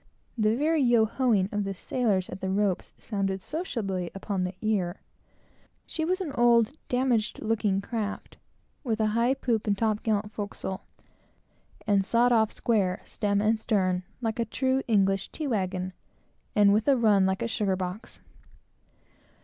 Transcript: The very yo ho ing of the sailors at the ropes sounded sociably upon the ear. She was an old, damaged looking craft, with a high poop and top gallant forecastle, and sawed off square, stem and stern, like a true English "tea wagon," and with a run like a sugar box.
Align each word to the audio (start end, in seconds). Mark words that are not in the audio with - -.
The 0.35 0.55
very 0.57 0.81
yo 0.81 1.05
ho 1.05 1.31
ing 1.31 1.47
of 1.51 1.63
the 1.63 1.75
sailors 1.75 2.27
at 2.29 2.41
the 2.41 2.49
ropes 2.49 2.91
sounded 2.97 3.39
sociably 3.39 4.09
upon 4.15 4.43
the 4.43 4.55
ear. 4.59 5.01
She 5.85 6.05
was 6.05 6.19
an 6.19 6.31
old, 6.31 6.75
damaged 6.89 7.39
looking 7.43 7.81
craft, 7.81 8.37
with 8.83 8.99
a 8.99 9.05
high 9.13 9.35
poop 9.35 9.67
and 9.67 9.77
top 9.77 10.01
gallant 10.01 10.31
forecastle, 10.31 10.81
and 11.85 12.03
sawed 12.03 12.31
off 12.31 12.51
square, 12.51 13.03
stem 13.05 13.41
and 13.41 13.59
stern, 13.59 14.01
like 14.21 14.39
a 14.39 14.45
true 14.45 14.81
English 14.87 15.31
"tea 15.31 15.45
wagon," 15.45 15.93
and 16.55 16.73
with 16.73 16.87
a 16.87 16.97
run 16.97 17.27
like 17.27 17.43
a 17.43 17.47
sugar 17.47 17.75
box. 17.75 18.21